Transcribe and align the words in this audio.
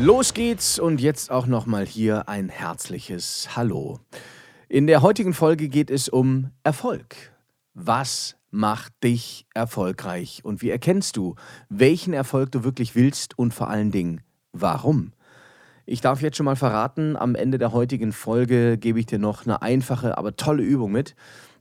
Los 0.00 0.34
geht's 0.34 0.80
und 0.80 1.00
jetzt 1.00 1.30
auch 1.30 1.46
nochmal 1.46 1.86
hier 1.86 2.28
ein 2.28 2.48
herzliches 2.48 3.54
Hallo. 3.54 4.00
In 4.68 4.88
der 4.88 5.02
heutigen 5.02 5.32
Folge 5.32 5.68
geht 5.68 5.88
es 5.88 6.08
um 6.08 6.50
Erfolg. 6.64 7.14
Was 7.74 8.36
macht 8.50 8.92
dich 9.04 9.46
erfolgreich 9.54 10.40
und 10.44 10.62
wie 10.62 10.70
erkennst 10.70 11.16
du, 11.16 11.36
welchen 11.68 12.12
Erfolg 12.12 12.50
du 12.50 12.64
wirklich 12.64 12.96
willst 12.96 13.38
und 13.38 13.54
vor 13.54 13.70
allen 13.70 13.92
Dingen 13.92 14.22
warum? 14.52 15.12
Ich 15.86 16.00
darf 16.00 16.22
jetzt 16.22 16.38
schon 16.38 16.46
mal 16.46 16.56
verraten, 16.56 17.16
am 17.16 17.36
Ende 17.36 17.58
der 17.58 17.72
heutigen 17.72 18.10
Folge 18.10 18.76
gebe 18.78 18.98
ich 18.98 19.06
dir 19.06 19.20
noch 19.20 19.46
eine 19.46 19.62
einfache, 19.62 20.18
aber 20.18 20.34
tolle 20.34 20.64
Übung 20.64 20.90
mit, 20.90 21.14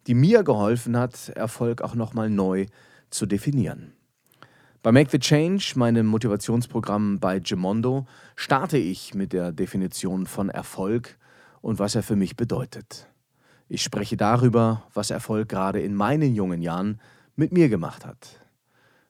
die 0.08 0.16
mir 0.16 0.44
geholfen 0.44 0.98
hat, 0.98 1.30
Erfolg 1.30 1.84
auch 1.84 1.94
nochmal 1.94 2.32
neu 2.32 2.66
zu 3.12 3.28
definieren. 3.28 3.94
Bei 4.84 4.92
Make 4.92 5.12
the 5.12 5.20
Change, 5.20 5.76
meinem 5.78 6.08
Motivationsprogramm 6.08 7.18
bei 7.22 7.40
Gemondo, 7.40 8.06
starte 8.36 8.78
ich 8.78 9.14
mit 9.14 9.32
der 9.32 9.54
Definition 9.54 10.26
von 10.28 10.50
Erfolg 10.50 11.18
und 11.62 11.80
was 11.80 11.96
er 11.96 12.04
für 12.04 12.18
mich 12.18 12.36
bedeutet. 12.36 13.08
Ich 13.70 13.82
spreche 13.82 14.18
darüber, 14.18 14.84
was 14.94 15.10
Erfolg 15.10 15.48
gerade 15.48 15.80
in 15.80 15.96
meinen 15.96 16.36
jungen 16.36 16.62
Jahren 16.62 17.00
mit 17.38 17.54
mir 17.54 17.70
gemacht 17.70 18.06
hat. 18.06 18.42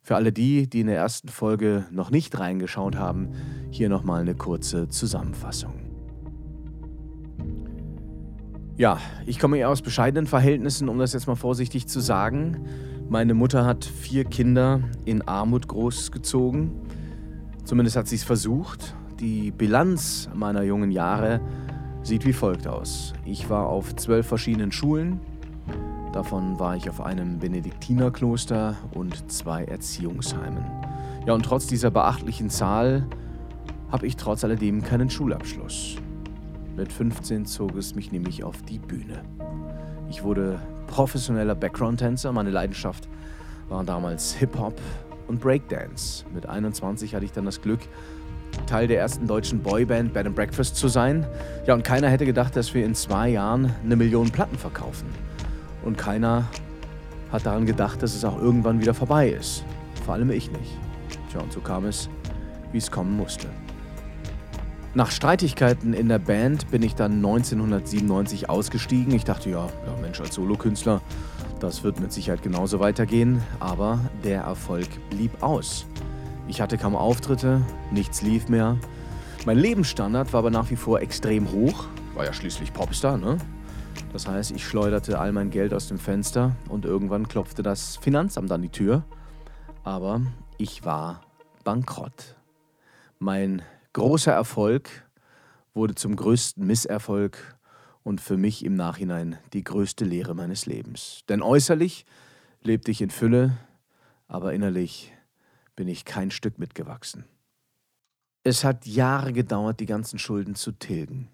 Für 0.03 0.15
alle 0.15 0.31
die, 0.31 0.69
die 0.69 0.81
in 0.81 0.87
der 0.87 0.97
ersten 0.97 1.29
Folge 1.29 1.87
noch 1.89 2.11
nicht 2.11 2.37
reingeschaut 2.37 2.95
haben, 2.95 3.31
hier 3.71 3.89
nochmal 3.89 4.21
eine 4.21 4.35
kurze 4.35 4.89
Zusammenfassung. 4.89 5.73
Ja, 8.77 8.99
ich 9.25 9.39
komme 9.39 9.57
eher 9.57 9.69
aus 9.69 9.81
bescheidenen 9.81 10.27
Verhältnissen, 10.27 10.87
um 10.87 10.99
das 10.99 11.13
jetzt 11.13 11.25
mal 11.25 11.35
vorsichtig 11.35 11.87
zu 11.87 11.99
sagen. 11.99 12.67
Meine 13.09 13.33
Mutter 13.33 13.65
hat 13.65 13.85
vier 13.85 14.25
Kinder 14.25 14.81
in 15.05 15.21
Armut 15.21 15.67
großgezogen. 15.67 16.71
Zumindest 17.63 17.95
hat 17.95 18.07
sie 18.07 18.15
es 18.15 18.23
versucht. 18.23 18.95
Die 19.19 19.51
Bilanz 19.51 20.29
meiner 20.33 20.63
jungen 20.63 20.89
Jahre 20.89 21.41
sieht 22.01 22.25
wie 22.25 22.33
folgt 22.33 22.67
aus. 22.67 23.13
Ich 23.25 23.49
war 23.49 23.67
auf 23.67 23.95
zwölf 23.95 24.25
verschiedenen 24.25 24.71
Schulen. 24.71 25.19
Davon 26.11 26.59
war 26.59 26.75
ich 26.75 26.89
auf 26.89 27.01
einem 27.01 27.39
Benediktinerkloster 27.39 28.77
und 28.93 29.31
zwei 29.31 29.63
Erziehungsheimen. 29.65 30.63
Ja, 31.25 31.33
und 31.33 31.43
trotz 31.43 31.67
dieser 31.67 31.91
beachtlichen 31.91 32.49
Zahl 32.49 33.07
habe 33.91 34.07
ich 34.07 34.17
trotz 34.17 34.43
alledem 34.43 34.81
keinen 34.81 35.09
Schulabschluss. 35.09 35.97
Mit 36.75 36.91
15 36.91 37.45
zog 37.45 37.75
es 37.75 37.95
mich 37.95 38.11
nämlich 38.11 38.43
auf 38.43 38.61
die 38.63 38.79
Bühne. 38.79 39.23
Ich 40.09 40.23
wurde 40.23 40.59
professioneller 40.93 41.55
Background-Tänzer. 41.55 42.31
Meine 42.31 42.51
Leidenschaft 42.51 43.09
waren 43.67 43.83
damals 43.87 44.35
Hip-Hop 44.35 44.79
und 45.27 45.41
Breakdance. 45.41 46.23
Mit 46.31 46.45
21 46.45 47.15
hatte 47.15 47.25
ich 47.25 47.31
dann 47.31 47.45
das 47.45 47.63
Glück, 47.63 47.79
Teil 48.67 48.87
der 48.87 48.99
ersten 48.99 49.25
deutschen 49.25 49.63
Boyband 49.63 50.13
Bed 50.13 50.27
and 50.27 50.35
Breakfast 50.35 50.75
zu 50.75 50.87
sein. 50.87 51.25
Ja, 51.65 51.73
und 51.73 51.83
keiner 51.83 52.09
hätte 52.09 52.27
gedacht, 52.27 52.55
dass 52.55 52.75
wir 52.75 52.85
in 52.85 52.93
zwei 52.93 53.29
Jahren 53.29 53.73
eine 53.83 53.95
Million 53.95 54.29
Platten 54.29 54.55
verkaufen. 54.55 55.07
Und 55.83 55.97
keiner 55.97 56.45
hat 57.31 57.47
daran 57.47 57.65
gedacht, 57.65 58.03
dass 58.03 58.13
es 58.13 58.23
auch 58.23 58.39
irgendwann 58.39 58.79
wieder 58.79 58.93
vorbei 58.93 59.29
ist. 59.29 59.65
Vor 60.05 60.13
allem 60.13 60.29
ich 60.29 60.51
nicht. 60.51 60.77
Tja, 61.31 61.41
und 61.41 61.51
so 61.51 61.59
kam 61.59 61.85
es, 61.85 62.07
wie 62.71 62.77
es 62.77 62.91
kommen 62.91 63.17
musste. 63.17 63.47
Nach 64.95 65.09
Streitigkeiten 65.09 65.93
in 65.93 66.07
der 66.07 66.19
Band 66.19 66.69
bin 66.69 66.83
ich 66.83 66.93
dann 66.93 67.13
1997 67.13 68.47
ausgestiegen. 68.47 69.15
Ich 69.15 69.23
dachte, 69.23 69.49
ja, 69.49 69.65
ja 69.65 69.97
Mensch, 69.99 70.21
als 70.21 70.35
Solokünstler, 70.35 71.01
das 71.59 71.83
wird 71.83 71.99
mit 71.99 72.13
Sicherheit 72.13 72.43
genauso 72.43 72.79
weitergehen. 72.79 73.41
Aber 73.59 73.99
der 74.23 74.43
Erfolg 74.43 74.87
blieb 75.09 75.41
aus. 75.41 75.87
Ich 76.47 76.61
hatte 76.61 76.77
kaum 76.77 76.95
Auftritte, 76.95 77.61
nichts 77.89 78.21
lief 78.21 78.49
mehr. 78.49 78.77
Mein 79.47 79.57
Lebensstandard 79.57 80.31
war 80.31 80.39
aber 80.39 80.51
nach 80.51 80.69
wie 80.69 80.75
vor 80.75 81.01
extrem 81.01 81.51
hoch. 81.51 81.85
War 82.13 82.25
ja 82.25 82.33
schließlich 82.33 82.71
Popstar, 82.71 83.17
ne? 83.17 83.39
Das 84.11 84.27
heißt, 84.27 84.51
ich 84.51 84.63
schleuderte 84.63 85.17
all 85.17 85.31
mein 85.31 85.49
Geld 85.49 85.73
aus 85.73 85.87
dem 85.87 85.97
Fenster 85.97 86.55
und 86.69 86.85
irgendwann 86.85 87.27
klopfte 87.27 87.63
das 87.63 87.97
Finanzamt 87.97 88.51
an 88.51 88.61
die 88.61 88.69
Tür. 88.69 89.03
Aber 89.83 90.21
ich 90.59 90.85
war 90.85 91.21
bankrott. 91.63 92.35
Mein 93.17 93.63
großer 93.93 94.31
Erfolg 94.31 94.89
wurde 95.73 95.95
zum 95.95 96.15
größten 96.15 96.65
Misserfolg 96.65 97.57
und 98.03 98.21
für 98.21 98.37
mich 98.37 98.65
im 98.65 98.75
Nachhinein 98.75 99.37
die 99.53 99.63
größte 99.63 100.05
Lehre 100.05 100.35
meines 100.35 100.65
Lebens. 100.65 101.23
Denn 101.29 101.41
äußerlich 101.41 102.05
lebte 102.61 102.91
ich 102.91 103.01
in 103.01 103.09
Fülle, 103.09 103.57
aber 104.27 104.53
innerlich 104.53 105.13
bin 105.75 105.87
ich 105.87 106.05
kein 106.05 106.31
Stück 106.31 106.59
mitgewachsen. 106.59 107.25
Es 108.43 108.63
hat 108.63 108.85
Jahre 108.85 109.31
gedauert, 109.31 109.79
die 109.79 109.85
ganzen 109.85 110.19
Schulden 110.19 110.55
zu 110.55 110.73
tilgen. 110.73 111.29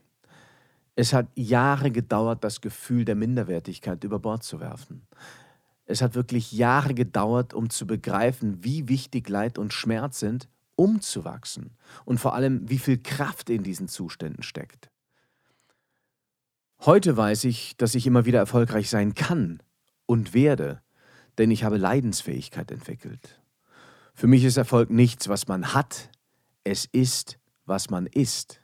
Es 0.95 1.13
hat 1.13 1.27
Jahre 1.35 1.91
gedauert, 1.91 2.43
das 2.43 2.61
Gefühl 2.61 3.05
der 3.05 3.15
Minderwertigkeit 3.15 4.03
über 4.03 4.19
Bord 4.19 4.43
zu 4.43 4.59
werfen. 4.59 5.07
Es 5.85 6.01
hat 6.01 6.13
wirklich 6.13 6.51
Jahre 6.51 6.93
gedauert, 6.93 7.53
um 7.53 7.69
zu 7.69 7.87
begreifen, 7.87 8.63
wie 8.63 8.87
wichtig 8.87 9.27
Leid 9.27 9.57
und 9.57 9.73
Schmerz 9.73 10.19
sind 10.19 10.49
umzuwachsen 10.79 11.75
und 12.05 12.19
vor 12.19 12.33
allem, 12.33 12.69
wie 12.69 12.79
viel 12.79 12.97
Kraft 12.97 13.49
in 13.49 13.63
diesen 13.63 13.89
Zuständen 13.89 14.43
steckt. 14.43 14.89
Heute 16.85 17.17
weiß 17.17 17.43
ich, 17.43 17.75
dass 17.75 17.95
ich 17.95 18.07
immer 18.07 18.25
wieder 18.25 18.39
erfolgreich 18.39 18.89
sein 18.89 19.13
kann 19.13 19.61
und 20.05 20.33
werde, 20.33 20.81
denn 21.37 21.51
ich 21.51 21.65
habe 21.65 21.77
Leidensfähigkeit 21.77 22.71
entwickelt. 22.71 23.41
Für 24.13 24.27
mich 24.27 24.45
ist 24.45 24.55
Erfolg 24.55 24.89
nichts, 24.89 25.27
was 25.27 25.49
man 25.49 25.73
hat, 25.73 26.09
es 26.63 26.85
ist, 26.85 27.37
was 27.65 27.89
man 27.89 28.05
ist. 28.05 28.61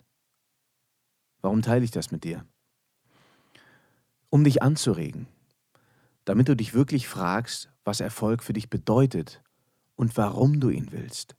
Warum 1.41 1.61
teile 1.61 1.83
ich 1.83 1.91
das 1.91 2.11
mit 2.11 2.23
dir? 2.23 2.45
Um 4.29 4.45
dich 4.45 4.63
anzuregen, 4.63 5.27
damit 6.23 6.47
du 6.47 6.55
dich 6.55 6.73
wirklich 6.73 7.09
fragst, 7.09 7.69
was 7.83 7.99
Erfolg 7.99 8.41
für 8.41 8.53
dich 8.53 8.69
bedeutet 8.69 9.43
und 9.95 10.15
warum 10.15 10.61
du 10.61 10.69
ihn 10.69 10.91
willst. 10.91 11.35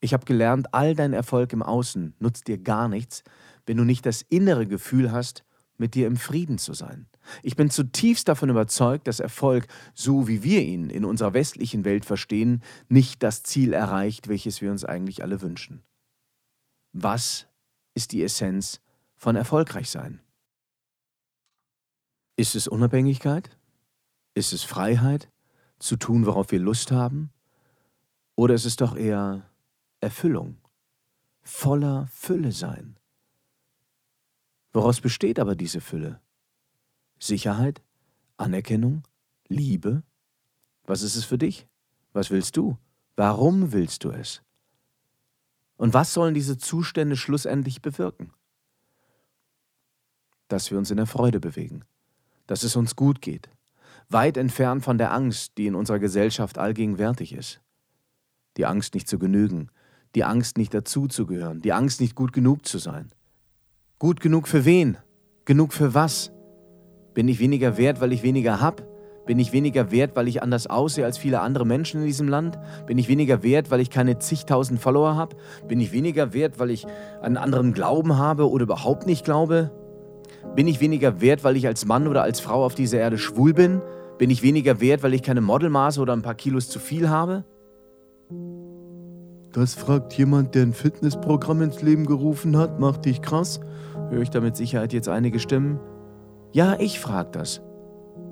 Ich 0.00 0.12
habe 0.12 0.24
gelernt, 0.24 0.72
all 0.74 0.94
dein 0.94 1.12
Erfolg 1.12 1.52
im 1.52 1.62
Außen 1.62 2.14
nutzt 2.18 2.48
dir 2.48 2.58
gar 2.58 2.88
nichts, 2.88 3.22
wenn 3.64 3.76
du 3.76 3.84
nicht 3.84 4.06
das 4.06 4.22
innere 4.22 4.66
Gefühl 4.66 5.10
hast, 5.10 5.44
mit 5.78 5.94
dir 5.94 6.06
im 6.06 6.16
Frieden 6.16 6.58
zu 6.58 6.72
sein. 6.72 7.06
Ich 7.42 7.56
bin 7.56 7.70
zutiefst 7.70 8.28
davon 8.28 8.48
überzeugt, 8.48 9.08
dass 9.08 9.20
Erfolg, 9.20 9.66
so 9.94 10.28
wie 10.28 10.42
wir 10.42 10.62
ihn 10.62 10.90
in 10.90 11.04
unserer 11.04 11.34
westlichen 11.34 11.84
Welt 11.84 12.04
verstehen, 12.04 12.62
nicht 12.88 13.22
das 13.22 13.42
Ziel 13.42 13.72
erreicht, 13.72 14.28
welches 14.28 14.60
wir 14.60 14.70
uns 14.70 14.84
eigentlich 14.84 15.22
alle 15.22 15.42
wünschen. 15.42 15.82
Was 16.92 17.46
ist 17.94 18.12
die 18.12 18.22
Essenz 18.22 18.80
von 19.16 19.36
erfolgreich 19.36 19.90
sein? 19.90 20.20
Ist 22.36 22.54
es 22.54 22.68
Unabhängigkeit? 22.68 23.50
Ist 24.34 24.52
es 24.52 24.62
Freiheit, 24.62 25.30
zu 25.78 25.96
tun, 25.96 26.26
worauf 26.26 26.52
wir 26.52 26.58
Lust 26.58 26.90
haben? 26.90 27.30
Oder 28.34 28.54
ist 28.54 28.66
es 28.66 28.76
doch 28.76 28.96
eher 28.96 29.50
Erfüllung, 30.06 30.56
voller 31.42 32.06
Fülle 32.12 32.52
sein. 32.52 32.96
Woraus 34.72 35.00
besteht 35.00 35.40
aber 35.40 35.56
diese 35.56 35.80
Fülle? 35.80 36.20
Sicherheit, 37.18 37.82
Anerkennung, 38.36 39.02
Liebe? 39.48 40.04
Was 40.84 41.02
ist 41.02 41.16
es 41.16 41.24
für 41.24 41.38
dich? 41.38 41.66
Was 42.12 42.30
willst 42.30 42.56
du? 42.56 42.78
Warum 43.16 43.72
willst 43.72 44.04
du 44.04 44.10
es? 44.10 44.42
Und 45.76 45.92
was 45.92 46.14
sollen 46.14 46.34
diese 46.34 46.56
Zustände 46.56 47.16
schlussendlich 47.16 47.82
bewirken? 47.82 48.32
Dass 50.46 50.70
wir 50.70 50.78
uns 50.78 50.92
in 50.92 50.98
der 50.98 51.06
Freude 51.06 51.40
bewegen, 51.40 51.84
dass 52.46 52.62
es 52.62 52.76
uns 52.76 52.94
gut 52.94 53.20
geht, 53.20 53.50
weit 54.08 54.36
entfernt 54.36 54.84
von 54.84 54.98
der 54.98 55.12
Angst, 55.12 55.58
die 55.58 55.66
in 55.66 55.74
unserer 55.74 55.98
Gesellschaft 55.98 56.58
allgegenwärtig 56.58 57.32
ist. 57.32 57.60
Die 58.56 58.66
Angst 58.66 58.94
nicht 58.94 59.08
zu 59.08 59.18
genügen, 59.18 59.72
die 60.16 60.24
Angst, 60.24 60.56
nicht 60.56 60.72
dazuzugehören, 60.72 61.60
die 61.60 61.74
Angst, 61.74 62.00
nicht 62.00 62.14
gut 62.14 62.32
genug 62.32 62.66
zu 62.66 62.78
sein. 62.78 63.08
Gut 63.98 64.20
genug 64.20 64.48
für 64.48 64.64
wen? 64.64 64.96
Genug 65.44 65.74
für 65.74 65.94
was? 65.94 66.32
Bin 67.12 67.28
ich 67.28 67.38
weniger 67.38 67.76
wert, 67.76 68.00
weil 68.00 68.12
ich 68.12 68.22
weniger 68.22 68.60
habe? 68.60 68.88
Bin 69.26 69.38
ich 69.38 69.52
weniger 69.52 69.90
wert, 69.90 70.16
weil 70.16 70.26
ich 70.26 70.42
anders 70.42 70.68
aussehe 70.68 71.04
als 71.04 71.18
viele 71.18 71.40
andere 71.40 71.66
Menschen 71.66 72.00
in 72.00 72.06
diesem 72.06 72.28
Land? 72.28 72.58
Bin 72.86 72.96
ich 72.96 73.08
weniger 73.08 73.42
wert, 73.42 73.70
weil 73.70 73.80
ich 73.80 73.90
keine 73.90 74.18
zigtausend 74.18 74.80
Follower 74.80 75.16
habe? 75.16 75.36
Bin 75.68 75.80
ich 75.80 75.92
weniger 75.92 76.32
wert, 76.32 76.58
weil 76.58 76.70
ich 76.70 76.86
einen 77.20 77.36
anderen 77.36 77.74
Glauben 77.74 78.16
habe 78.16 78.48
oder 78.48 78.62
überhaupt 78.62 79.06
nicht 79.06 79.24
glaube? 79.24 79.70
Bin 80.54 80.66
ich 80.66 80.80
weniger 80.80 81.20
wert, 81.20 81.44
weil 81.44 81.56
ich 81.56 81.66
als 81.66 81.84
Mann 81.84 82.08
oder 82.08 82.22
als 82.22 82.40
Frau 82.40 82.64
auf 82.64 82.74
dieser 82.74 82.98
Erde 82.98 83.18
schwul 83.18 83.52
bin? 83.52 83.82
Bin 84.16 84.30
ich 84.30 84.42
weniger 84.42 84.80
wert, 84.80 85.02
weil 85.02 85.12
ich 85.12 85.22
keine 85.22 85.42
Modelmaße 85.42 86.00
oder 86.00 86.14
ein 86.14 86.22
paar 86.22 86.36
Kilos 86.36 86.70
zu 86.70 86.78
viel 86.78 87.10
habe? 87.10 87.44
Das 89.56 89.72
fragt 89.72 90.12
jemand, 90.12 90.54
der 90.54 90.64
ein 90.64 90.74
Fitnessprogramm 90.74 91.62
ins 91.62 91.80
Leben 91.80 92.04
gerufen 92.04 92.58
hat. 92.58 92.78
Macht 92.78 93.06
dich 93.06 93.22
krass? 93.22 93.58
Höre 94.10 94.20
ich 94.20 94.28
da 94.28 94.42
mit 94.42 94.54
Sicherheit 94.54 94.92
jetzt 94.92 95.08
einige 95.08 95.38
Stimmen? 95.38 95.80
Ja, 96.52 96.78
ich 96.78 97.00
frage 97.00 97.30
das. 97.32 97.62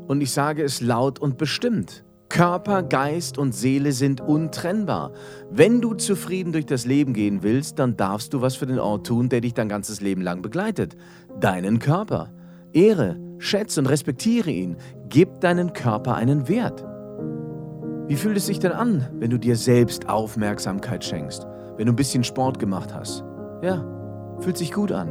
Und 0.06 0.21
ich 0.21 0.32
sage 0.32 0.62
es 0.62 0.82
laut 0.82 1.19
und 1.19 1.38
bestimmt. 1.38 2.05
Körper, 2.29 2.82
Geist 2.82 3.38
und 3.38 3.55
Seele 3.55 3.93
sind 3.93 4.21
untrennbar. 4.21 5.12
Wenn 5.50 5.81
du 5.81 5.94
zufrieden 5.94 6.53
durch 6.53 6.67
das 6.67 6.85
Leben 6.85 7.15
gehen 7.15 7.43
willst, 7.43 7.79
dann 7.79 7.97
darfst 7.97 8.35
du 8.35 8.43
was 8.43 8.56
für 8.56 8.67
den 8.67 8.79
Ort 8.79 9.06
tun, 9.06 9.31
der 9.31 9.41
dich 9.41 9.55
dein 9.55 9.70
ganzes 9.70 10.03
Leben 10.03 10.20
lang 10.20 10.43
begleitet. 10.43 10.94
Deinen 11.41 11.79
Körper. 11.79 12.35
Ehre, 12.75 13.19
schätze 13.38 13.81
und 13.81 13.87
respektiere 13.87 14.50
ihn. 14.50 14.77
Gib 15.09 15.41
deinen 15.41 15.73
Körper 15.73 16.17
einen 16.17 16.49
Wert. 16.49 16.85
Wie 18.06 18.17
fühlt 18.17 18.37
es 18.37 18.45
sich 18.45 18.59
denn 18.59 18.73
an, 18.73 19.09
wenn 19.19 19.31
du 19.31 19.39
dir 19.39 19.56
selbst 19.56 20.11
Aufmerksamkeit 20.11 21.03
schenkst? 21.03 21.47
Wenn 21.79 21.87
du 21.87 21.93
ein 21.93 21.97
bisschen 21.97 22.23
Sport 22.23 22.59
gemacht 22.59 22.93
hast? 22.93 23.25
Ja, 23.62 23.83
fühlt 24.41 24.59
sich 24.59 24.73
gut 24.73 24.93
an. 24.93 25.11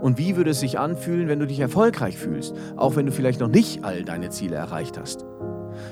Und 0.00 0.16
wie 0.16 0.36
würde 0.36 0.50
es 0.50 0.60
sich 0.60 0.78
anfühlen, 0.78 1.28
wenn 1.28 1.38
du 1.38 1.46
dich 1.46 1.60
erfolgreich 1.60 2.16
fühlst, 2.16 2.54
auch 2.76 2.96
wenn 2.96 3.04
du 3.04 3.12
vielleicht 3.12 3.40
noch 3.40 3.48
nicht 3.48 3.84
all 3.84 4.04
deine 4.04 4.30
Ziele 4.30 4.56
erreicht 4.56 4.98
hast? 4.98 5.26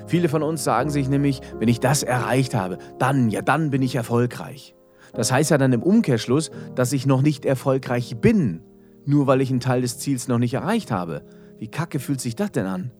Viele 0.07 0.31
von 0.31 0.43
uns 0.43 0.65
sagen 0.65 0.89
sich 0.89 1.09
nämlich, 1.11 1.43
wenn 1.59 1.69
ich 1.69 1.81
das 1.81 2.03
erreicht 2.03 2.55
habe, 2.55 2.79
dann, 2.99 3.29
ja, 3.29 3.43
dann 3.43 3.71
bin 3.71 3.83
ich 3.83 3.95
erfolgreich. 3.95 4.75
Das 5.13 5.31
heißt 5.31 5.51
ja 5.51 5.59
dann 5.59 5.75
im 5.75 5.83
Umkehrschluss, 5.83 6.51
dass 6.75 6.95
ich 6.95 7.05
noch 7.05 7.21
nicht 7.21 7.45
erfolgreich 7.45 8.17
bin, 8.17 8.63
nur 9.05 9.27
weil 9.27 9.43
ich 9.43 9.51
einen 9.51 9.61
Teil 9.61 9.83
des 9.83 9.99
Ziels 9.99 10.29
noch 10.29 10.39
nicht 10.39 10.55
erreicht 10.55 10.91
habe. 10.91 11.23
Wie 11.59 11.69
kacke 11.69 11.99
fühlt 11.99 12.23
sich 12.23 12.37
das 12.37 12.53
denn 12.53 12.67
an? 12.67 12.91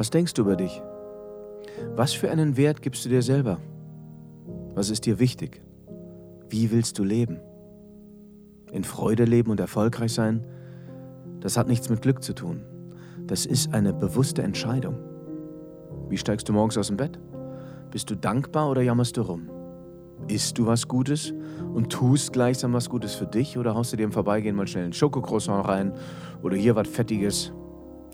Was 0.00 0.08
denkst 0.08 0.32
du 0.32 0.40
über 0.40 0.56
dich? 0.56 0.82
Was 1.94 2.14
für 2.14 2.30
einen 2.30 2.56
Wert 2.56 2.80
gibst 2.80 3.04
du 3.04 3.10
dir 3.10 3.20
selber? 3.20 3.58
Was 4.74 4.88
ist 4.88 5.04
dir 5.04 5.18
wichtig? 5.18 5.60
Wie 6.48 6.70
willst 6.70 6.98
du 6.98 7.04
leben? 7.04 7.38
In 8.72 8.82
Freude 8.82 9.24
leben 9.24 9.50
und 9.50 9.60
erfolgreich 9.60 10.14
sein, 10.14 10.46
das 11.40 11.58
hat 11.58 11.68
nichts 11.68 11.90
mit 11.90 12.00
Glück 12.00 12.22
zu 12.22 12.32
tun. 12.32 12.62
Das 13.26 13.44
ist 13.44 13.74
eine 13.74 13.92
bewusste 13.92 14.40
Entscheidung. 14.40 14.96
Wie 16.08 16.16
steigst 16.16 16.48
du 16.48 16.54
morgens 16.54 16.78
aus 16.78 16.86
dem 16.86 16.96
Bett? 16.96 17.18
Bist 17.90 18.08
du 18.08 18.14
dankbar 18.14 18.70
oder 18.70 18.80
jammerst 18.80 19.18
du 19.18 19.20
rum? 19.20 19.50
Isst 20.28 20.56
du 20.56 20.64
was 20.64 20.88
Gutes 20.88 21.34
und 21.74 21.92
tust 21.92 22.32
gleichsam 22.32 22.72
was 22.72 22.88
Gutes 22.88 23.16
für 23.16 23.26
dich 23.26 23.58
oder 23.58 23.74
haust 23.74 23.92
du 23.92 23.98
dir 23.98 24.04
im 24.04 24.12
Vorbeigehen 24.12 24.56
mal 24.56 24.66
schnell 24.66 24.86
ein 24.86 24.94
Schokocroissant 24.94 25.68
rein 25.68 25.92
oder 26.42 26.56
hier 26.56 26.74
was 26.74 26.88
Fettiges? 26.88 27.52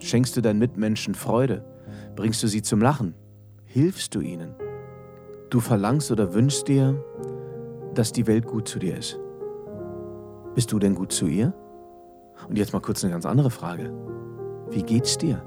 Schenkst 0.00 0.36
du 0.36 0.40
deinen 0.40 0.58
Mitmenschen 0.58 1.14
Freude? 1.14 1.64
Bringst 2.16 2.42
du 2.42 2.48
sie 2.48 2.62
zum 2.62 2.80
Lachen? 2.80 3.14
Hilfst 3.66 4.14
du 4.14 4.20
ihnen? 4.20 4.54
Du 5.50 5.60
verlangst 5.60 6.10
oder 6.10 6.32
wünschst 6.32 6.66
dir, 6.66 7.04
dass 7.94 8.10
die 8.10 8.26
Welt 8.26 8.46
gut 8.46 8.66
zu 8.66 8.78
dir 8.78 8.96
ist. 8.96 9.20
Bist 10.54 10.72
du 10.72 10.78
denn 10.78 10.94
gut 10.94 11.12
zu 11.12 11.26
ihr? 11.26 11.52
Und 12.48 12.56
jetzt 12.56 12.72
mal 12.72 12.80
kurz 12.80 13.04
eine 13.04 13.12
ganz 13.12 13.26
andere 13.26 13.50
Frage. 13.50 13.92
Wie 14.70 14.82
geht's 14.82 15.18
dir? 15.18 15.42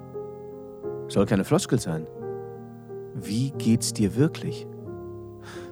Soll 1.08 1.26
keine 1.26 1.44
Floskel 1.44 1.80
sein. 1.80 2.06
Wie 3.16 3.50
geht's 3.52 3.92
dir 3.92 4.16
wirklich? 4.16 4.68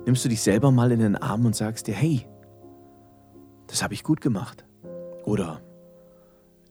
Nimmst 0.06 0.26
du 0.26 0.30
dich 0.30 0.42
selber 0.42 0.72
mal 0.72 0.92
in 0.92 1.00
den 1.00 1.16
Arm 1.16 1.46
und 1.46 1.56
sagst 1.56 1.86
dir, 1.86 1.94
hey, 1.94 2.28
das 3.68 3.84
habe 3.84 3.94
ich 3.94 4.04
gut 4.04 4.20
gemacht. 4.20 4.66
Oder 5.26 5.62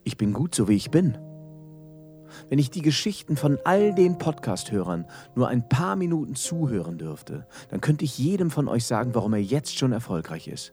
ich 0.02 0.16
bin 0.16 0.32
gut 0.32 0.54
so 0.54 0.68
wie 0.68 0.74
ich 0.74 0.90
bin. 0.90 1.16
Wenn 2.48 2.58
ich 2.58 2.70
die 2.70 2.82
Geschichten 2.82 3.36
von 3.36 3.58
all 3.64 3.94
den 3.94 4.18
Podcast-Hörern 4.18 5.06
nur 5.34 5.48
ein 5.48 5.68
paar 5.68 5.96
Minuten 5.96 6.34
zuhören 6.34 6.98
dürfte, 6.98 7.46
dann 7.70 7.80
könnte 7.80 8.04
ich 8.04 8.18
jedem 8.18 8.50
von 8.50 8.68
euch 8.68 8.84
sagen, 8.86 9.14
warum 9.14 9.34
er 9.34 9.42
jetzt 9.42 9.78
schon 9.78 9.92
erfolgreich 9.92 10.48
ist. 10.48 10.72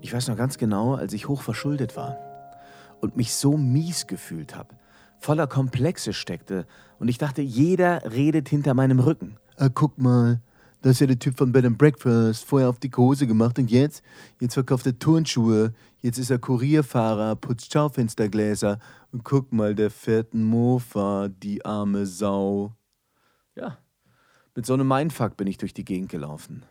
Ich 0.00 0.12
weiß 0.12 0.28
noch 0.28 0.36
ganz 0.36 0.58
genau, 0.58 0.94
als 0.94 1.12
ich 1.12 1.28
hoch 1.28 1.42
verschuldet 1.42 1.96
war 1.96 2.18
und 3.00 3.16
mich 3.16 3.34
so 3.34 3.56
mies 3.56 4.06
gefühlt 4.06 4.54
habe, 4.54 4.74
voller 5.18 5.46
Komplexe 5.46 6.12
steckte 6.12 6.66
und 6.98 7.08
ich 7.08 7.18
dachte, 7.18 7.42
jeder 7.42 8.12
redet 8.12 8.48
hinter 8.48 8.74
meinem 8.74 9.00
Rücken. 9.00 9.38
Ah, 9.56 9.68
guck 9.72 9.98
mal, 9.98 10.40
das 10.84 10.96
ist 10.96 11.00
ja 11.00 11.06
der 11.06 11.18
Typ 11.18 11.38
von 11.38 11.50
Bed 11.50 11.64
and 11.64 11.78
Breakfast, 11.78 12.44
vorher 12.44 12.68
auf 12.68 12.78
die 12.78 12.90
Hose 12.94 13.26
gemacht 13.26 13.58
und 13.58 13.70
jetzt, 13.70 14.02
jetzt 14.38 14.52
verkauft 14.52 14.84
er 14.84 14.98
Turnschuhe, 14.98 15.72
jetzt 16.02 16.18
ist 16.18 16.28
er 16.28 16.38
Kurierfahrer, 16.38 17.36
putzt 17.36 17.72
Schaufenstergläser 17.72 18.78
und 19.10 19.24
guck 19.24 19.50
mal, 19.50 19.74
der 19.74 19.90
fährt 19.90 20.34
einen 20.34 20.44
Mofa, 20.44 21.28
die 21.28 21.64
arme 21.64 22.04
Sau. 22.04 22.74
Ja, 23.56 23.78
mit 24.54 24.66
so 24.66 24.74
einem 24.74 24.86
Mindfuck 24.86 25.38
bin 25.38 25.46
ich 25.46 25.56
durch 25.56 25.72
die 25.72 25.86
Gegend 25.86 26.10
gelaufen. 26.10 26.64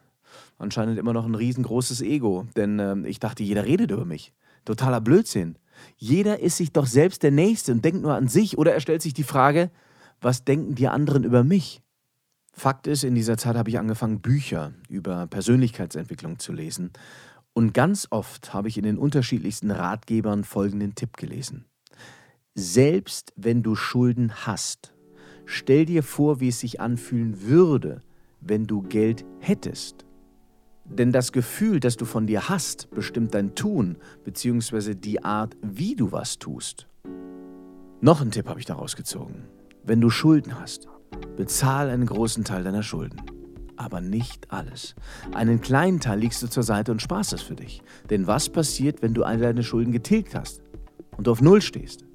Anscheinend 0.59 0.99
immer 0.99 1.13
noch 1.13 1.25
ein 1.25 1.33
riesengroßes 1.33 2.01
Ego, 2.01 2.45
denn 2.55 2.77
äh, 2.77 2.95
ich 3.07 3.19
dachte, 3.19 3.41
jeder 3.41 3.65
redet 3.65 3.89
über 3.89 4.05
mich. 4.05 4.31
Totaler 4.63 5.01
Blödsinn. 5.01 5.57
Jeder 5.97 6.39
ist 6.39 6.57
sich 6.57 6.71
doch 6.71 6.85
selbst 6.85 7.23
der 7.23 7.31
Nächste 7.31 7.71
und 7.71 7.83
denkt 7.83 8.03
nur 8.03 8.13
an 8.13 8.27
sich 8.27 8.59
oder 8.59 8.75
er 8.75 8.79
stellt 8.79 9.01
sich 9.01 9.15
die 9.15 9.23
Frage, 9.23 9.71
was 10.21 10.45
denken 10.45 10.75
die 10.75 10.87
anderen 10.87 11.23
über 11.23 11.43
mich? 11.43 11.82
Fakt 12.55 12.85
ist, 12.85 13.03
in 13.03 13.15
dieser 13.15 13.35
Zeit 13.37 13.55
habe 13.55 13.69
ich 13.69 13.79
angefangen, 13.79 14.21
Bücher 14.21 14.73
über 14.87 15.25
Persönlichkeitsentwicklung 15.27 16.37
zu 16.37 16.53
lesen. 16.53 16.91
Und 17.53 17.73
ganz 17.73 18.07
oft 18.11 18.53
habe 18.53 18.67
ich 18.67 18.77
in 18.77 18.83
den 18.83 18.97
unterschiedlichsten 18.97 19.71
Ratgebern 19.71 20.43
folgenden 20.43 20.95
Tipp 20.95 21.17
gelesen. 21.17 21.65
Selbst 22.55 23.33
wenn 23.35 23.63
du 23.63 23.75
Schulden 23.75 24.45
hast, 24.45 24.93
stell 25.45 25.85
dir 25.85 26.03
vor, 26.03 26.39
wie 26.39 26.49
es 26.49 26.59
sich 26.59 26.79
anfühlen 26.79 27.41
würde, 27.41 28.01
wenn 28.39 28.65
du 28.65 28.83
Geld 28.83 29.25
hättest. 29.39 30.05
Denn 30.85 31.11
das 31.11 31.31
Gefühl, 31.31 31.79
das 31.79 31.97
du 31.97 32.05
von 32.05 32.27
dir 32.27 32.49
hast, 32.49 32.89
bestimmt 32.91 33.33
dein 33.33 33.55
Tun 33.55 33.97
bzw. 34.25 34.93
die 34.93 35.23
Art, 35.23 35.57
wie 35.61 35.95
du 35.95 36.11
was 36.11 36.37
tust. 36.37 36.87
Noch 38.01 38.21
einen 38.21 38.31
Tipp 38.31 38.47
habe 38.47 38.59
ich 38.59 38.65
daraus 38.65 38.95
gezogen. 38.95 39.45
Wenn 39.83 40.01
du 40.01 40.09
Schulden 40.09 40.59
hast, 40.59 40.87
bezahl 41.35 41.89
einen 41.89 42.05
großen 42.05 42.43
Teil 42.43 42.63
deiner 42.63 42.83
Schulden. 42.83 43.21
Aber 43.75 44.01
nicht 44.01 44.51
alles. 44.51 44.95
Einen 45.33 45.61
kleinen 45.61 45.99
Teil 45.99 46.19
legst 46.19 46.43
du 46.43 46.47
zur 46.47 46.63
Seite 46.63 46.91
und 46.91 47.01
sparst 47.01 47.33
es 47.33 47.41
für 47.41 47.55
dich. 47.55 47.81
Denn 48.09 48.27
was 48.27 48.49
passiert, 48.49 49.01
wenn 49.01 49.13
du 49.13 49.23
all 49.23 49.39
deine 49.39 49.63
Schulden 49.63 49.91
getilgt 49.91 50.35
hast 50.35 50.61
und 51.17 51.27
du 51.27 51.31
auf 51.31 51.41
Null 51.41 51.61
stehst? 51.61 52.05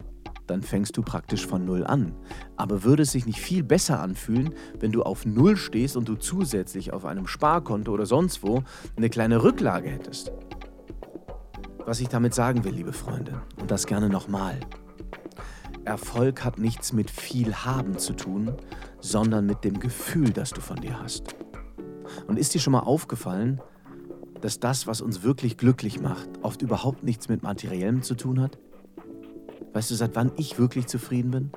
dann 0.49 0.63
fängst 0.63 0.97
du 0.97 1.03
praktisch 1.03 1.47
von 1.47 1.65
Null 1.65 1.85
an. 1.85 2.15
Aber 2.57 2.83
würde 2.83 3.03
es 3.03 3.13
sich 3.13 3.27
nicht 3.27 3.41
viel 3.41 3.63
besser 3.63 4.01
anfühlen, 4.01 4.55
wenn 4.81 4.93
du 4.93 5.03
auf 5.03 5.27
Null 5.27 5.57
stehst 5.57 5.97
und 5.97 6.09
du 6.09 6.17
zusätzlich 6.17 6.93
auf 6.93 7.05
einem 7.05 7.27
Sparkonto 7.27 7.93
oder 7.93 8.07
sonst 8.07 8.43
wo 8.43 8.63
eine 8.97 9.11
kleine 9.11 9.43
Rücklage 9.43 9.91
hättest? 9.91 10.33
Was 11.85 12.01
ich 12.01 12.09
damit 12.09 12.35
sagen 12.35 12.65
will, 12.65 12.73
liebe 12.73 12.93
Freunde, 12.93 13.43
und 13.61 13.71
das 13.71 13.87
gerne 13.87 14.09
nochmal. 14.09 14.59
Erfolg 15.89 16.45
hat 16.45 16.59
nichts 16.59 16.93
mit 16.93 17.11
viel 17.11 17.55
haben 17.55 17.99
zu 17.99 18.13
tun, 18.13 18.53
sondern 19.01 19.47
mit 19.47 19.65
dem 19.65 19.81
Gefühl, 19.81 20.31
das 20.31 20.51
du 20.51 20.61
von 20.61 20.77
dir 20.77 21.01
hast. 21.01 21.35
Und 22.27 22.39
ist 22.39 22.55
dir 22.55 22.61
schon 22.61 22.73
mal 22.73 22.81
aufgefallen, 22.81 23.61
dass 24.41 24.61
das, 24.61 24.87
was 24.87 25.01
uns 25.01 25.23
wirklich 25.23 25.57
glücklich 25.57 26.01
macht, 26.01 26.29
oft 26.43 26.63
überhaupt 26.63 27.03
nichts 27.03 27.29
mit 27.29 27.43
Materiellem 27.43 28.03
zu 28.03 28.15
tun 28.15 28.41
hat? 28.41 28.59
Weißt 29.73 29.91
du, 29.91 29.95
seit 29.95 30.15
wann 30.15 30.33
ich 30.37 30.59
wirklich 30.59 30.87
zufrieden 30.87 31.31
bin? 31.31 31.51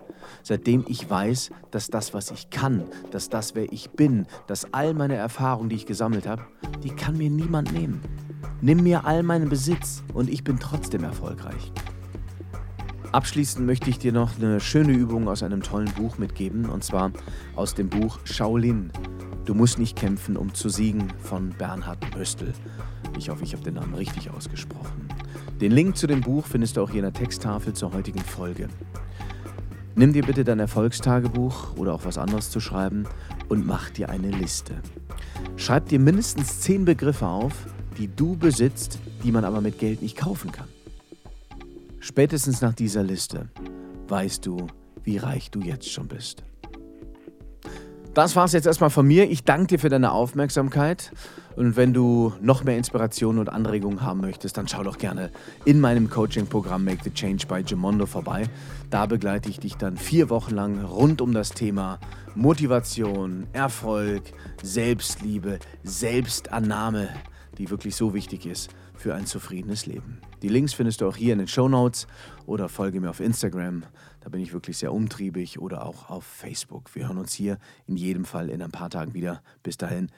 Seitdem 0.44 0.86
ich 0.88 1.10
weiß, 1.10 1.52
dass 1.72 1.90
das, 1.90 2.14
was 2.14 2.32
ich 2.32 2.50
kann, 2.50 2.84
dass 3.12 3.30
das, 3.30 3.56
wer 3.56 3.72
ich 3.72 3.92
bin, 3.92 4.28
dass 4.48 4.74
all 4.74 4.94
meine 4.94 5.16
Erfahrungen, 5.16 5.70
die 5.70 5.76
ich 5.76 5.86
gesammelt 5.86 6.28
habe, 6.28 6.44
die 6.84 6.92
kann 6.92 7.18
mir 7.18 7.30
niemand 7.30 7.72
nehmen. 7.74 8.02
Nimm 8.62 8.84
mir 8.84 9.06
all 9.06 9.24
meinen 9.24 9.50
Besitz 9.50 10.04
und 10.14 10.30
ich 10.30 10.44
bin 10.44 10.60
trotzdem 10.60 11.04
erfolgreich. 11.04 11.72
Abschließend 13.12 13.66
möchte 13.66 13.90
ich 13.90 14.00
dir 14.00 14.14
noch 14.14 14.38
eine 14.38 14.62
schöne 14.62 14.94
Übung 14.94 15.28
aus 15.28 15.44
einem 15.44 15.62
tollen 15.62 15.92
Buch 15.94 16.18
mitgeben, 16.18 16.70
und 16.70 16.82
zwar 16.84 17.12
aus 17.58 17.76
dem 17.76 17.90
Buch 17.90 18.20
Shaolin. 18.24 18.90
Du 19.44 19.54
musst 19.54 19.80
nicht 19.80 19.98
kämpfen, 19.98 20.38
um 20.38 20.54
zu 20.54 20.70
siegen 20.70 21.12
von 21.20 21.50
Bernhard 21.50 22.16
Möstl. 22.16 22.54
Ich 23.18 23.30
hoffe, 23.30 23.44
ich 23.44 23.54
habe 23.54 23.64
den 23.64 23.74
Namen 23.74 23.96
richtig 23.96 24.30
ausgesprochen. 24.30 25.10
Den 25.60 25.74
Link 25.74 25.98
zu 25.98 26.08
dem 26.08 26.22
Buch 26.22 26.46
findest 26.46 26.78
du 26.78 26.84
auch 26.84 26.90
hier 26.90 27.04
in 27.04 27.12
der 27.12 27.22
Texttafel 27.22 27.74
zur 27.74 27.92
heutigen 27.92 28.22
Folge. 28.22 28.70
Nimm 29.96 30.14
dir 30.14 30.24
bitte 30.24 30.46
dein 30.46 30.60
Erfolgstagebuch 30.60 31.76
oder 31.76 31.94
auch 31.94 32.06
was 32.06 32.18
anderes 32.18 32.50
zu 32.50 32.62
schreiben 32.62 33.04
und 33.50 33.66
mach 33.66 33.90
dir 33.90 34.10
eine 34.10 34.32
Liste. 34.32 34.76
Schreib 35.58 35.90
dir 35.90 36.00
mindestens 36.00 36.62
zehn 36.62 36.86
Begriffe 36.86 37.28
auf, 37.28 37.54
die 37.98 38.08
du 38.08 38.38
besitzt, 38.38 39.00
die 39.24 39.34
man 39.34 39.44
aber 39.44 39.60
mit 39.60 39.80
Geld 39.80 40.02
nicht 40.02 40.16
kaufen 40.16 40.54
kann. 40.54 40.68
Spätestens 42.02 42.62
nach 42.62 42.74
dieser 42.74 43.04
Liste 43.04 43.50
weißt 44.08 44.44
du, 44.46 44.66
wie 45.04 45.18
reich 45.18 45.52
du 45.52 45.62
jetzt 45.62 45.90
schon 45.90 46.08
bist. 46.08 46.44
Das 48.16 48.36
war 48.36 48.46
es 48.46 48.54
jetzt 48.54 48.66
erstmal 48.66 48.90
von 48.90 49.08
mir. 49.08 49.30
Ich 49.30 49.44
danke 49.46 49.68
dir 49.68 49.80
für 49.80 49.88
deine 49.88 50.12
Aufmerksamkeit. 50.12 51.14
Und 51.56 51.76
wenn 51.78 51.94
du 51.94 52.34
noch 52.42 52.64
mehr 52.64 52.76
Inspiration 52.76 53.38
und 53.38 53.50
Anregungen 53.50 54.02
haben 54.02 54.20
möchtest, 54.20 54.58
dann 54.58 54.68
schau 54.68 54.84
doch 54.84 54.98
gerne 54.98 55.30
in 55.64 55.80
meinem 55.80 56.10
Coaching-Programm 56.10 56.84
Make 56.84 57.04
the 57.04 57.14
Change 57.14 57.46
by 57.46 57.62
Gemondo 57.62 58.08
vorbei. 58.08 58.50
Da 58.90 59.06
begleite 59.06 59.50
ich 59.50 59.60
dich 59.60 59.78
dann 59.78 59.96
vier 59.96 60.30
Wochen 60.32 60.56
lang 60.56 60.84
rund 60.84 61.22
um 61.22 61.34
das 61.34 61.52
Thema 61.52 62.00
Motivation, 62.34 63.46
Erfolg, 63.54 64.24
Selbstliebe, 64.64 65.60
Selbstannahme, 65.84 67.10
die 67.62 67.70
wirklich 67.70 67.96
so 67.96 68.16
wichtig 68.16 68.48
ist 68.48 68.72
für 68.96 69.14
ein 69.14 69.28
zufriedenes 69.28 69.86
Leben. 69.86 70.20
Die 70.42 70.48
Links 70.48 70.74
findest 70.74 71.02
du 71.02 71.08
auch 71.08 71.16
hier 71.16 71.34
in 71.34 71.40
den 71.40 71.48
Show 71.48 71.70
Notes 71.70 72.08
oder 72.48 72.70
folge 72.70 73.00
mir 73.00 73.12
auf 73.12 73.20
Instagram. 73.20 73.84
Da 74.22 74.30
bin 74.30 74.42
ich 74.42 74.52
wirklich 74.52 74.78
sehr 74.78 74.92
umtriebig 74.92 75.60
oder 75.60 75.86
auch 75.86 76.10
auf 76.10 76.24
Facebook. 76.24 76.90
Wir 76.96 77.08
hören 77.08 77.20
uns 77.20 77.34
hier 77.34 77.60
in 77.86 77.98
jedem 77.98 78.26
Fall 78.26 78.50
in 78.50 78.64
ein 78.64 78.72
paar 78.72 78.90
Tagen 78.90 79.14
wieder. 79.14 79.44
Bis 79.62 79.78
dahin. 79.78 80.10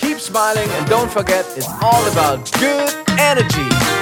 Keep 0.00 0.20
smiling 0.20 0.68
and 0.78 0.88
don't 0.90 1.08
forget 1.08 1.46
it's 1.56 1.68
all 1.80 2.04
about 2.08 2.44
good 2.58 2.92
energy. 3.18 3.95